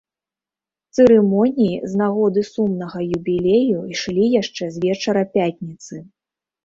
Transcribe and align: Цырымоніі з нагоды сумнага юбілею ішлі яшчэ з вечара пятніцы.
Цырымоніі 0.95 1.83
з 1.91 1.99
нагоды 2.01 2.41
сумнага 2.53 2.99
юбілею 3.19 3.77
ішлі 3.97 4.25
яшчэ 4.41 4.63
з 4.79 4.85
вечара 4.87 5.23
пятніцы. 5.37 5.95